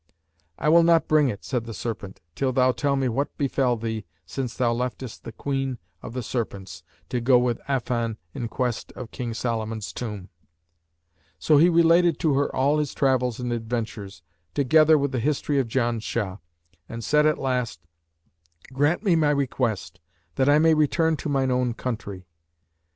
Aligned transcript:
'I 0.57 0.69
will 0.69 0.81
not 0.81 1.07
bring 1.07 1.29
it,' 1.29 1.45
said 1.45 1.65
the 1.65 1.75
serpent, 1.75 2.21
'till 2.33 2.51
thou 2.53 2.71
tell 2.71 2.95
me 2.95 3.07
what 3.07 3.37
befell 3.37 3.77
thee 3.77 4.03
since 4.25 4.55
thou 4.55 4.73
leftest 4.73 5.23
the 5.23 5.31
Queen 5.31 5.77
of 6.01 6.13
the 6.13 6.23
Serpents, 6.23 6.81
to 7.09 7.21
go 7.21 7.37
with 7.37 7.59
Affan 7.69 8.17
in 8.33 8.47
quest 8.47 8.91
of 8.93 9.11
King 9.11 9.35
Solomon's 9.35 9.93
tomb.' 9.93 10.29
So 11.37 11.59
he 11.59 11.69
related 11.69 12.17
to 12.21 12.33
her 12.33 12.55
all 12.55 12.79
his 12.79 12.95
travels 12.95 13.39
and 13.39 13.53
adventures, 13.53 14.23
together 14.55 14.97
with 14.97 15.11
the 15.11 15.19
history 15.19 15.59
of 15.59 15.67
Janshah, 15.67 16.39
and 16.89 17.03
said 17.03 17.27
at 17.27 17.37
last, 17.37 17.79
'Grant 18.73 19.03
me 19.03 19.15
my 19.15 19.29
request, 19.29 19.99
that 20.33 20.49
I 20.49 20.57
may 20.57 20.73
return 20.73 21.15
to 21.17 21.29
mine 21.29 21.51
own 21.51 21.75
country.' 21.75 22.25